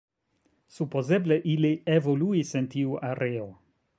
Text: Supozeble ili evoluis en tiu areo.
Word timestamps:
Supozeble 0.77 1.37
ili 1.53 1.71
evoluis 1.97 2.57
en 2.61 2.73
tiu 2.77 2.99
areo. 3.13 3.49